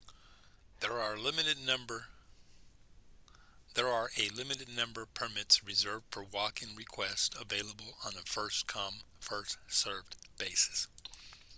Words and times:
there 0.79 0.99
are 0.99 1.13
a 1.13 1.19
limited 1.21 1.57
number 4.67 5.05
permits 5.13 5.63
reserved 5.63 6.05
for 6.09 6.23
walk-in 6.23 6.75
requests 6.75 7.29
available 7.39 7.95
on 8.03 8.15
a 8.15 8.21
first 8.21 8.65
come 8.65 8.99
first 9.19 9.59
served 9.69 10.15
basis 10.39 10.87